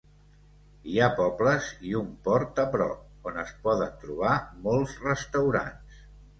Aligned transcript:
Hi 0.93 0.95
ha 0.99 1.09
pobles 1.19 1.67
i 1.89 1.93
un 1.99 2.09
port 2.29 2.63
a 2.65 2.67
prop, 2.77 3.05
on 3.33 3.39
es 3.45 3.53
poden 3.69 3.95
trobar 4.07 4.35
molts 4.67 4.99
restaurants. 5.07 6.05